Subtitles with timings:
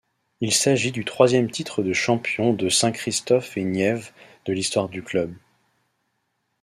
[0.39, 4.15] Il s’agit du troisième titre de champion de Saint-Christophe-et-Niévès
[4.47, 5.31] de l'histoire du club.